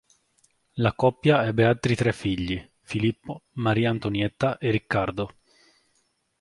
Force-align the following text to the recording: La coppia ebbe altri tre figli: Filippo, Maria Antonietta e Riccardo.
La 0.77 0.93
coppia 0.95 1.45
ebbe 1.45 1.63
altri 1.63 1.93
tre 1.93 2.11
figli: 2.11 2.59
Filippo, 2.79 3.43
Maria 3.57 3.91
Antonietta 3.91 4.57
e 4.57 4.71
Riccardo. 4.71 5.35